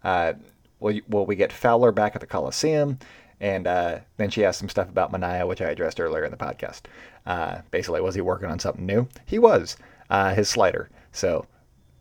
Uh, 0.05 0.35
will, 0.81 1.01
will 1.09 1.27
we 1.27 1.35
get 1.37 1.53
Fowler 1.53 1.91
back 1.93 2.15
at 2.15 2.21
the 2.21 2.27
Coliseum? 2.27 2.99
And 3.41 3.67
uh, 3.67 3.99
then 4.19 4.31
she 4.31 4.45
asked 4.45 4.61
some 4.61 4.69
stuff 4.69 4.89
about 4.89 5.13
Manaea, 5.13 5.49
which 5.49 5.61
I 5.61 5.71
addressed 5.71 5.99
earlier 6.01 6.25
in 6.25 6.31
the 6.31 6.37
podcast. 6.37 6.83
Uh, 7.27 7.63
basically, 7.73 8.01
was 8.01 8.15
he 8.15 8.21
working 8.21 8.49
on 8.49 8.61
something 8.61 8.87
new? 8.87 9.09
He 9.27 9.39
was. 9.41 9.77
uh, 10.11 10.35
his 10.35 10.49
slider. 10.49 10.91
So 11.11 11.47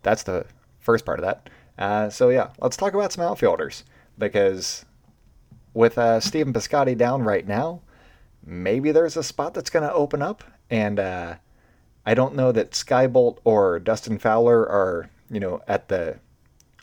that's 0.03 0.23
the 0.23 0.45
first 0.79 1.05
part 1.05 1.19
of 1.19 1.25
that. 1.25 2.13
So 2.13 2.29
yeah, 2.29 2.49
let's 2.59 2.77
talk 2.77 2.93
about 2.93 3.11
some 3.13 3.23
outfielders 3.23 3.85
because 4.17 4.85
with 5.73 5.93
Stephen 6.21 6.53
Piscotty 6.53 6.95
down 6.97 7.23
right 7.23 7.47
now, 7.47 7.81
maybe 8.45 8.91
there's 8.91 9.17
a 9.17 9.23
spot 9.23 9.53
that's 9.53 9.69
going 9.69 9.87
to 9.87 9.93
open 9.93 10.21
up, 10.21 10.43
and 10.69 10.99
uh, 10.99 11.35
I 12.05 12.13
don't 12.13 12.35
know 12.35 12.51
that 12.51 12.75
Skye 12.75 13.07
Bolt 13.07 13.39
or 13.43 13.79
Dustin 13.79 14.17
Fowler 14.17 14.67
are 14.67 15.09
you 15.29 15.39
know 15.39 15.61
at 15.67 15.87
the 15.87 16.19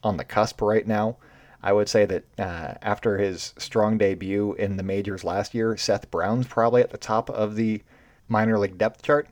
on 0.03 0.17
the 0.17 0.25
cusp 0.25 0.61
right 0.61 0.87
now. 0.87 1.17
I 1.63 1.73
would 1.73 1.89
say 1.89 2.07
that 2.07 2.25
uh, 2.39 2.75
after 2.83 3.19
his 3.19 3.53
strong 3.59 3.99
debut 3.99 4.55
in 4.55 4.77
the 4.77 4.85
majors 4.85 5.25
last 5.25 5.55
year, 5.55 5.77
Seth 5.77 6.11
Brown's 6.11 6.47
probably 6.47 6.83
at 6.83 6.91
the 6.91 6.99
top 6.99 7.29
of 7.31 7.57
the 7.57 7.83
minor 8.29 8.59
league 8.59 8.79
depth 8.79 9.03
chart. 9.03 9.29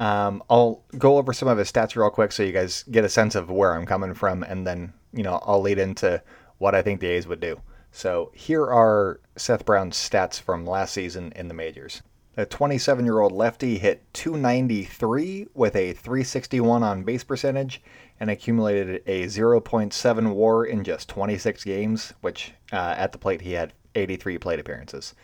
Um, 0.00 0.42
I'll 0.50 0.82
go 0.96 1.18
over 1.18 1.32
some 1.32 1.48
of 1.48 1.58
his 1.58 1.70
stats 1.70 1.96
real 1.96 2.10
quick 2.10 2.32
so 2.32 2.42
you 2.42 2.52
guys 2.52 2.84
get 2.84 3.04
a 3.04 3.08
sense 3.08 3.34
of 3.34 3.50
where 3.50 3.74
I'm 3.74 3.86
coming 3.86 4.14
from, 4.14 4.42
and 4.42 4.66
then 4.66 4.92
you 5.12 5.22
know 5.22 5.40
I'll 5.44 5.60
lead 5.60 5.78
into 5.78 6.22
what 6.58 6.74
I 6.74 6.82
think 6.82 7.00
the 7.00 7.08
A's 7.08 7.26
would 7.26 7.40
do. 7.40 7.60
So 7.98 8.30
here 8.32 8.62
are 8.62 9.18
Seth 9.34 9.64
Brown's 9.64 9.96
stats 9.96 10.40
from 10.40 10.64
last 10.64 10.94
season 10.94 11.32
in 11.34 11.48
the 11.48 11.52
majors. 11.52 12.00
The 12.36 12.46
27 12.46 13.04
year 13.04 13.18
old 13.18 13.32
lefty 13.32 13.76
hit 13.76 14.04
293 14.14 15.48
with 15.52 15.74
a 15.74 15.94
361 15.94 16.84
on 16.84 17.02
base 17.02 17.24
percentage 17.24 17.82
and 18.20 18.30
accumulated 18.30 19.02
a 19.08 19.24
0.7 19.24 20.32
war 20.32 20.64
in 20.64 20.84
just 20.84 21.08
26 21.08 21.64
games, 21.64 22.12
which 22.20 22.52
uh, 22.72 22.94
at 22.96 23.10
the 23.10 23.18
plate 23.18 23.40
he 23.40 23.54
had 23.54 23.72
83 23.96 24.38
plate 24.38 24.60
appearances. 24.60 25.16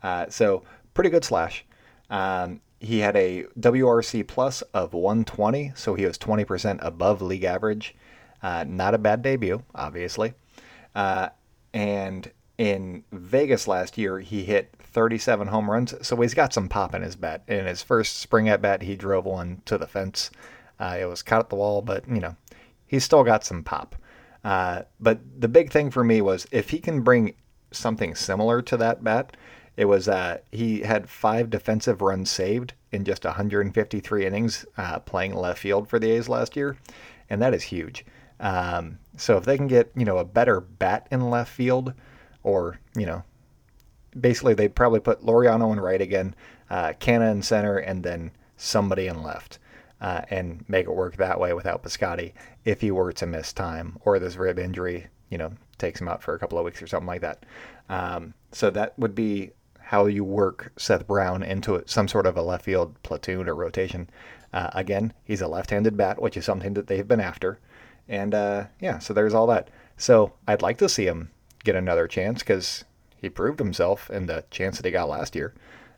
Uh, 0.00 0.26
so 0.28 0.62
pretty 0.94 1.10
good 1.10 1.24
slash. 1.24 1.64
Um, 2.10 2.60
he 2.78 3.00
had 3.00 3.16
a 3.16 3.46
WRC 3.58 4.24
plus 4.28 4.62
of 4.72 4.94
120, 4.94 5.72
so 5.74 5.96
he 5.96 6.06
was 6.06 6.16
20% 6.16 6.78
above 6.80 7.22
league 7.22 7.42
average. 7.42 7.96
Uh, 8.40 8.64
not 8.68 8.94
a 8.94 8.98
bad 8.98 9.20
debut, 9.20 9.64
obviously. 9.74 10.34
Uh, 10.94 11.30
and 11.72 12.30
in 12.58 13.04
Vegas 13.12 13.66
last 13.66 13.96
year, 13.96 14.20
he 14.20 14.44
hit 14.44 14.74
37 14.78 15.48
home 15.48 15.70
runs, 15.70 15.94
so 16.06 16.16
he's 16.16 16.34
got 16.34 16.52
some 16.52 16.68
pop 16.68 16.94
in 16.94 17.02
his 17.02 17.16
bat. 17.16 17.42
In 17.48 17.66
his 17.66 17.82
first 17.82 18.18
spring 18.18 18.48
at 18.48 18.60
bat, 18.60 18.82
he 18.82 18.96
drove 18.96 19.24
one 19.24 19.62
to 19.64 19.78
the 19.78 19.86
fence. 19.86 20.30
Uh, 20.78 20.98
it 21.00 21.06
was 21.06 21.22
caught 21.22 21.40
at 21.40 21.48
the 21.48 21.56
wall, 21.56 21.80
but 21.80 22.06
you 22.08 22.20
know, 22.20 22.36
he's 22.86 23.04
still 23.04 23.24
got 23.24 23.44
some 23.44 23.62
pop. 23.62 23.96
Uh, 24.42 24.82
but 24.98 25.20
the 25.38 25.48
big 25.48 25.70
thing 25.70 25.90
for 25.90 26.02
me 26.02 26.20
was 26.20 26.46
if 26.50 26.70
he 26.70 26.78
can 26.78 27.02
bring 27.02 27.34
something 27.70 28.14
similar 28.14 28.62
to 28.62 28.76
that 28.76 29.04
bat, 29.04 29.36
it 29.76 29.84
was 29.84 30.08
uh, 30.08 30.38
he 30.50 30.80
had 30.80 31.08
five 31.08 31.48
defensive 31.50 32.02
runs 32.02 32.30
saved 32.30 32.74
in 32.92 33.04
just 33.04 33.24
153 33.24 34.26
innings 34.26 34.66
uh, 34.76 34.98
playing 34.98 35.34
left 35.34 35.60
field 35.60 35.88
for 35.88 35.98
the 35.98 36.10
A's 36.10 36.28
last 36.28 36.56
year, 36.56 36.76
and 37.28 37.40
that 37.40 37.54
is 37.54 37.62
huge. 37.62 38.04
Um, 38.40 38.98
so 39.20 39.36
if 39.36 39.44
they 39.44 39.56
can 39.56 39.66
get 39.66 39.90
you 39.94 40.04
know 40.04 40.18
a 40.18 40.24
better 40.24 40.60
bat 40.60 41.06
in 41.10 41.30
left 41.30 41.52
field, 41.52 41.92
or 42.42 42.78
you 42.96 43.06
know 43.06 43.22
basically 44.18 44.54
they'd 44.54 44.74
probably 44.74 45.00
put 45.00 45.22
Laureano 45.22 45.72
in 45.72 45.80
right 45.80 46.00
again, 46.00 46.34
uh, 46.70 46.92
Canha 46.98 47.30
in 47.30 47.42
center, 47.42 47.76
and 47.76 48.02
then 48.02 48.30
somebody 48.56 49.06
in 49.06 49.22
left, 49.22 49.58
uh, 50.00 50.22
and 50.30 50.64
make 50.68 50.86
it 50.86 50.94
work 50.94 51.16
that 51.16 51.38
way 51.38 51.52
without 51.52 51.82
Piscotty 51.82 52.32
if 52.64 52.80
he 52.80 52.90
were 52.90 53.12
to 53.12 53.26
miss 53.26 53.52
time 53.52 53.98
or 54.04 54.18
this 54.18 54.36
rib 54.36 54.58
injury, 54.58 55.06
you 55.28 55.38
know, 55.38 55.52
takes 55.78 56.00
him 56.00 56.08
out 56.08 56.22
for 56.22 56.34
a 56.34 56.38
couple 56.38 56.58
of 56.58 56.64
weeks 56.64 56.82
or 56.82 56.86
something 56.86 57.06
like 57.06 57.20
that. 57.20 57.44
Um, 57.88 58.34
so 58.52 58.70
that 58.70 58.98
would 58.98 59.14
be 59.14 59.50
how 59.78 60.06
you 60.06 60.24
work 60.24 60.72
Seth 60.76 61.06
Brown 61.06 61.42
into 61.42 61.82
some 61.86 62.08
sort 62.08 62.26
of 62.26 62.36
a 62.36 62.42
left 62.42 62.64
field 62.64 63.00
platoon 63.02 63.48
or 63.48 63.54
rotation. 63.54 64.08
Uh, 64.52 64.70
again, 64.72 65.12
he's 65.24 65.40
a 65.40 65.48
left-handed 65.48 65.96
bat, 65.96 66.20
which 66.20 66.36
is 66.36 66.44
something 66.44 66.74
that 66.74 66.86
they've 66.86 67.06
been 67.06 67.20
after, 67.20 67.58
and 68.10 68.34
uh, 68.34 68.64
yeah, 68.80 68.98
so 68.98 69.14
there's 69.14 69.32
all 69.32 69.46
that. 69.46 69.70
So 69.96 70.32
I'd 70.46 70.62
like 70.62 70.76
to 70.78 70.88
see 70.88 71.06
him 71.06 71.30
get 71.64 71.76
another 71.76 72.08
chance 72.08 72.40
because 72.40 72.84
he 73.16 73.30
proved 73.30 73.58
himself 73.58 74.10
in 74.10 74.26
the 74.26 74.44
chance 74.50 74.76
that 74.76 74.84
he 74.84 74.90
got 74.90 75.08
last 75.08 75.36
year. 75.36 75.54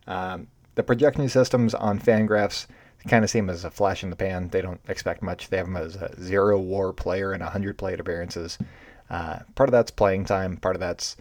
Um, 0.06 0.48
the 0.74 0.82
projection 0.82 1.28
systems 1.28 1.74
on 1.74 1.98
Fangraphs 1.98 2.66
kind 3.08 3.24
of 3.24 3.30
seem 3.30 3.48
as 3.48 3.64
a 3.64 3.70
flash 3.70 4.04
in 4.04 4.10
the 4.10 4.16
pan. 4.16 4.48
They 4.48 4.60
don't 4.60 4.80
expect 4.88 5.22
much. 5.22 5.48
They 5.48 5.56
have 5.56 5.66
him 5.66 5.76
as 5.76 5.96
a 5.96 6.14
zero 6.20 6.58
WAR 6.58 6.92
player 6.92 7.32
and 7.32 7.42
100 7.42 7.78
plate 7.78 7.98
appearances. 7.98 8.58
Uh, 9.08 9.40
part 9.54 9.68
of 9.68 9.72
that's 9.72 9.90
playing 9.90 10.26
time. 10.26 10.58
Part 10.58 10.76
of 10.76 10.80
that's 10.80 11.16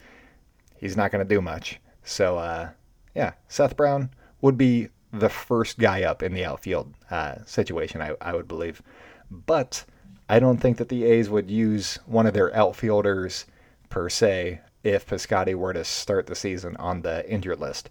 he's 0.78 0.98
not 0.98 1.12
going 1.12 1.26
to 1.26 1.36
do 1.36 1.42
much. 1.42 1.80
So 2.04 2.38
uh, 2.38 2.70
yeah, 3.16 3.34
Seth 3.48 3.78
Brown 3.78 4.10
would 4.42 4.58
be 4.58 4.90
the 5.14 5.30
first 5.30 5.80
guy 5.80 6.04
up 6.04 6.22
in 6.22 6.34
the 6.34 6.46
outfield 6.46 6.94
uh, 7.10 7.36
situation. 7.46 8.02
I, 8.02 8.16
I 8.20 8.34
would 8.34 8.48
believe, 8.48 8.82
but 9.30 9.86
I 10.32 10.40
don't 10.40 10.62
think 10.62 10.78
that 10.78 10.88
the 10.88 11.04
A's 11.04 11.30
would 11.30 11.52
use 11.52 12.00
one 12.06 12.26
of 12.26 12.34
their 12.34 12.56
outfielders 12.56 13.46
per 13.90 14.08
se 14.08 14.62
if 14.82 15.06
Piscotty 15.06 15.56
were 15.56 15.74
to 15.74 15.84
start 15.84 16.26
the 16.26 16.36
season 16.36 16.78
on 16.78 17.02
the 17.02 17.30
injured 17.30 17.60
list. 17.60 17.90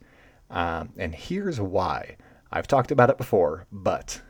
Um, 0.48 0.88
and 0.96 1.14
here's 1.14 1.60
why. 1.60 2.16
I've 2.50 2.66
talked 2.66 2.90
about 2.90 3.10
it 3.10 3.18
before, 3.18 3.66
but 3.70 4.22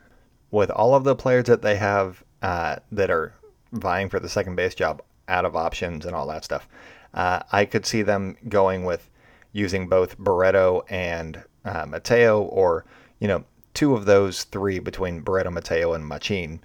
with 0.51 0.73
all 0.73 0.97
of 0.97 1.05
the 1.05 1.15
players 1.15 1.45
that 1.45 1.63
they 1.63 1.77
have 1.77 2.25
uh, 2.43 2.79
that 2.91 3.13
are 3.13 3.33
vying 3.71 4.09
for 4.09 4.19
the 4.19 4.29
second 4.29 4.57
base 4.57 4.75
job 4.75 5.03
out 5.29 5.45
of 5.45 5.55
options 5.55 6.05
and 6.05 6.17
all 6.17 6.27
that 6.27 6.43
stuff, 6.43 6.69
uh, 7.15 7.45
I 7.53 7.65
could 7.65 7.87
see 7.87 8.03
them 8.03 8.37
going 8.49 8.85
with 8.85 9.09
using 9.53 9.89
both 9.89 10.19
Barreto 10.19 10.83
and 10.89 11.45
uh, 11.65 11.87
Mateo, 11.87 12.43
or 12.43 12.85
you 13.21 13.29
know, 13.29 13.45
two 13.73 13.95
of 13.95 14.05
those 14.05 14.43
three 14.43 14.81
between 14.81 15.21
Barreto, 15.21 15.53
Mateo, 15.53 15.93
and 15.93 16.05
Machin, 16.05 16.61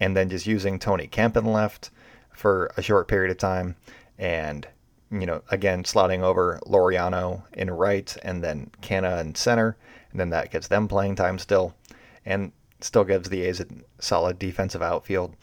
and 0.00 0.16
then 0.16 0.28
just 0.28 0.46
using 0.46 0.78
Tony 0.78 1.06
Kemp 1.06 1.36
in 1.36 1.44
left 1.44 1.90
for 2.32 2.70
a 2.76 2.82
short 2.82 3.08
period 3.08 3.30
of 3.30 3.38
time, 3.38 3.76
and 4.18 4.66
you 5.10 5.26
know, 5.26 5.42
again, 5.50 5.84
slotting 5.84 6.22
over 6.22 6.60
Laureano 6.66 7.42
in 7.52 7.70
right 7.70 8.16
and 8.22 8.42
then 8.42 8.70
Canha 8.82 9.20
in 9.20 9.34
center. 9.34 9.76
And 10.10 10.20
then 10.20 10.30
that 10.30 10.50
gets 10.50 10.68
them 10.68 10.88
playing 10.88 11.14
time 11.16 11.38
still 11.38 11.74
and 12.24 12.52
still 12.80 13.04
gives 13.04 13.28
the 13.28 13.42
A's 13.42 13.60
a 13.60 13.66
solid 13.98 14.38
defensive 14.38 14.82
outfield. 14.82 15.34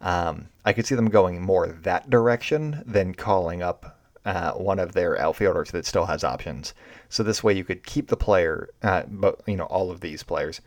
Um, 0.00 0.48
I 0.64 0.72
could 0.72 0.86
see 0.86 0.94
them 0.94 1.08
going 1.08 1.40
more 1.40 1.68
that 1.68 2.10
direction 2.10 2.82
than 2.84 3.14
calling 3.14 3.62
up 3.62 4.00
uh, 4.24 4.52
one 4.52 4.78
of 4.78 4.92
their 4.92 5.18
outfielders 5.18 5.70
that 5.70 5.86
still 5.86 6.06
has 6.06 6.24
options. 6.24 6.74
So 7.08 7.22
this 7.22 7.42
way 7.42 7.52
you 7.52 7.64
could 7.64 7.84
keep 7.84 8.08
the 8.08 8.16
player, 8.16 8.68
uh, 8.82 9.04
but 9.08 9.40
you 9.46 9.56
know 9.56 9.64
all 9.64 9.90
of 9.90 10.00
these 10.00 10.22
players, 10.22 10.60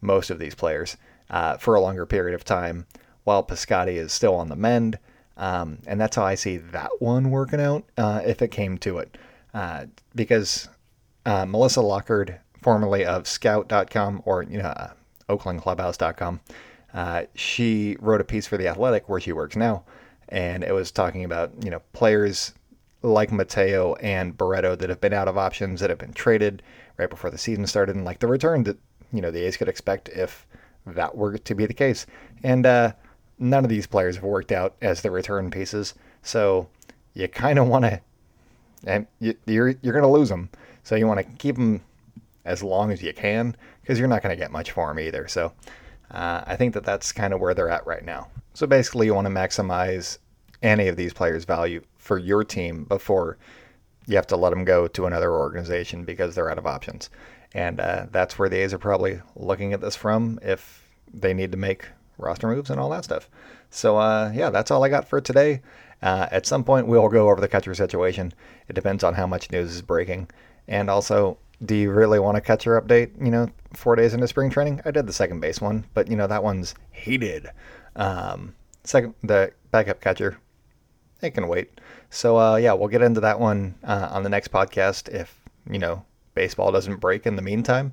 most 0.00 0.30
of 0.30 0.38
these 0.38 0.54
players, 0.54 0.96
uh, 1.32 1.56
for 1.56 1.74
a 1.74 1.80
longer 1.80 2.06
period 2.06 2.34
of 2.34 2.44
time, 2.44 2.86
while 3.24 3.42
Piscotty 3.42 3.94
is 3.94 4.12
still 4.12 4.34
on 4.34 4.48
the 4.48 4.56
mend. 4.56 4.98
Um, 5.36 5.78
and 5.86 6.00
that's 6.00 6.14
how 6.14 6.24
I 6.24 6.34
see 6.34 6.58
that 6.58 6.90
one 7.00 7.30
working 7.30 7.60
out 7.60 7.84
uh, 7.96 8.20
if 8.24 8.42
it 8.42 8.50
came 8.50 8.78
to 8.78 8.98
it. 8.98 9.16
Uh, 9.54 9.86
because 10.14 10.68
uh, 11.26 11.44
Melissa 11.46 11.80
Lockard, 11.80 12.38
formerly 12.62 13.04
of 13.04 13.26
Scout.com 13.26 14.22
or 14.24 14.42
you 14.44 14.58
know 14.58 14.68
uh, 14.68 14.92
OaklandClubhouse.com, 15.28 16.40
uh, 16.94 17.24
she 17.34 17.96
wrote 18.00 18.20
a 18.20 18.24
piece 18.24 18.46
for 18.46 18.56
The 18.56 18.68
Athletic 18.68 19.08
where 19.08 19.20
she 19.20 19.32
works 19.32 19.56
now, 19.56 19.84
and 20.28 20.62
it 20.62 20.72
was 20.72 20.90
talking 20.90 21.24
about 21.24 21.52
you 21.64 21.70
know 21.70 21.80
players 21.92 22.52
like 23.02 23.32
Mateo 23.32 23.94
and 23.96 24.36
Barreto 24.36 24.76
that 24.76 24.88
have 24.88 25.00
been 25.00 25.12
out 25.12 25.28
of 25.28 25.36
options 25.36 25.80
that 25.80 25.90
have 25.90 25.98
been 25.98 26.12
traded 26.12 26.62
right 26.98 27.10
before 27.10 27.30
the 27.30 27.38
season 27.38 27.66
started, 27.66 27.96
and 27.96 28.04
like 28.04 28.20
the 28.20 28.26
return 28.26 28.64
that 28.64 28.78
you 29.12 29.20
know 29.20 29.30
the 29.30 29.44
A's 29.46 29.56
could 29.56 29.68
expect 29.68 30.08
if 30.10 30.46
that 30.86 31.16
were 31.16 31.38
to 31.38 31.54
be 31.54 31.66
the 31.66 31.74
case. 31.74 32.06
And 32.42 32.66
uh, 32.66 32.92
none 33.38 33.64
of 33.64 33.70
these 33.70 33.86
players 33.86 34.16
have 34.16 34.24
worked 34.24 34.52
out 34.52 34.74
as 34.82 35.02
the 35.02 35.10
return 35.10 35.50
pieces. 35.50 35.94
So 36.22 36.68
you 37.14 37.28
kind 37.28 37.58
of 37.58 37.68
want 37.68 37.84
to, 37.84 38.00
and 38.84 39.06
you, 39.20 39.34
you're 39.46 39.74
you're 39.82 39.92
going 39.92 40.02
to 40.02 40.08
lose 40.08 40.28
them. 40.28 40.48
So 40.82 40.96
you 40.96 41.06
want 41.06 41.20
to 41.20 41.36
keep 41.36 41.56
them 41.56 41.80
as 42.44 42.62
long 42.62 42.90
as 42.90 43.02
you 43.02 43.12
can 43.12 43.56
because 43.80 43.98
you're 43.98 44.08
not 44.08 44.22
going 44.22 44.36
to 44.36 44.40
get 44.40 44.50
much 44.50 44.72
for 44.72 44.88
them 44.88 44.98
either. 44.98 45.28
So 45.28 45.52
uh, 46.10 46.42
I 46.46 46.56
think 46.56 46.74
that 46.74 46.84
that's 46.84 47.12
kind 47.12 47.32
of 47.32 47.40
where 47.40 47.54
they're 47.54 47.68
at 47.68 47.86
right 47.86 48.04
now. 48.04 48.28
So 48.54 48.66
basically, 48.66 49.06
you 49.06 49.14
want 49.14 49.26
to 49.26 49.32
maximize 49.32 50.18
any 50.62 50.88
of 50.88 50.96
these 50.96 51.12
players' 51.12 51.44
value 51.44 51.82
for 51.96 52.18
your 52.18 52.44
team 52.44 52.84
before 52.84 53.38
you 54.06 54.16
have 54.16 54.26
to 54.28 54.36
let 54.36 54.50
them 54.50 54.64
go 54.64 54.88
to 54.88 55.06
another 55.06 55.32
organization 55.32 56.04
because 56.04 56.34
they're 56.34 56.50
out 56.50 56.58
of 56.58 56.66
options. 56.66 57.10
And 57.54 57.80
uh, 57.80 58.06
that's 58.10 58.38
where 58.38 58.48
the 58.48 58.58
A's 58.58 58.72
are 58.72 58.78
probably 58.78 59.20
looking 59.36 59.72
at 59.72 59.80
this 59.80 59.96
from 59.96 60.38
if 60.42 60.88
they 61.12 61.34
need 61.34 61.52
to 61.52 61.58
make 61.58 61.86
roster 62.18 62.48
moves 62.48 62.70
and 62.70 62.80
all 62.80 62.90
that 62.90 63.04
stuff. 63.04 63.28
So 63.70 63.96
uh, 63.96 64.32
yeah, 64.34 64.50
that's 64.50 64.70
all 64.70 64.84
I 64.84 64.88
got 64.88 65.08
for 65.08 65.20
today. 65.20 65.60
Uh, 66.02 66.26
at 66.30 66.46
some 66.46 66.64
point, 66.64 66.86
we'll 66.86 67.08
go 67.08 67.30
over 67.30 67.40
the 67.40 67.48
catcher 67.48 67.74
situation. 67.74 68.32
It 68.68 68.72
depends 68.72 69.04
on 69.04 69.14
how 69.14 69.26
much 69.26 69.50
news 69.52 69.70
is 69.70 69.82
breaking, 69.82 70.28
and 70.66 70.90
also, 70.90 71.38
do 71.64 71.76
you 71.76 71.92
really 71.92 72.18
want 72.18 72.36
a 72.36 72.40
catcher 72.40 72.80
update? 72.80 73.24
You 73.24 73.30
know, 73.30 73.48
four 73.72 73.94
days 73.94 74.12
into 74.12 74.26
spring 74.26 74.50
training, 74.50 74.80
I 74.84 74.90
did 74.90 75.06
the 75.06 75.12
second 75.12 75.40
base 75.40 75.60
one, 75.60 75.84
but 75.94 76.08
you 76.08 76.16
know 76.16 76.26
that 76.26 76.42
one's 76.42 76.74
hated. 76.90 77.48
Um, 77.94 78.54
second, 78.82 79.14
the 79.22 79.52
backup 79.70 80.00
catcher, 80.00 80.38
it 81.20 81.30
can 81.30 81.46
wait. 81.46 81.80
So 82.10 82.36
uh, 82.36 82.56
yeah, 82.56 82.72
we'll 82.72 82.88
get 82.88 83.02
into 83.02 83.20
that 83.20 83.38
one 83.38 83.76
uh, 83.84 84.08
on 84.10 84.24
the 84.24 84.28
next 84.28 84.50
podcast 84.50 85.08
if 85.08 85.40
you 85.70 85.78
know 85.78 86.04
baseball 86.34 86.72
doesn't 86.72 87.00
break 87.00 87.26
in 87.26 87.36
the 87.36 87.42
meantime. 87.42 87.92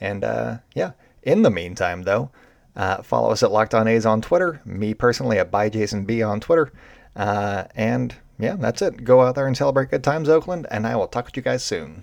And 0.00 0.24
uh, 0.24 0.58
yeah, 0.74 0.92
in 1.22 1.42
the 1.42 1.50
meantime, 1.50 2.02
though, 2.02 2.30
Uh, 2.76 3.02
follow 3.02 3.30
us 3.30 3.42
at 3.44 3.52
Locked 3.52 3.72
On 3.72 3.86
A's 3.86 4.04
on 4.04 4.20
Twitter. 4.20 4.60
Me 4.64 4.94
personally 4.94 5.38
at 5.38 5.52
ByJasonB 5.52 6.28
on 6.28 6.40
Twitter. 6.40 6.72
Uh, 7.14 7.64
and 7.76 8.16
yeah, 8.36 8.56
that's 8.58 8.82
it. 8.82 9.04
Go 9.04 9.22
out 9.22 9.36
there 9.36 9.46
and 9.46 9.56
celebrate 9.56 9.90
good 9.90 10.02
times, 10.02 10.28
Oakland, 10.28 10.66
and 10.72 10.84
I 10.84 10.96
will 10.96 11.06
talk 11.06 11.30
to 11.30 11.38
you 11.38 11.42
guys 11.44 11.62
soon. 11.62 12.02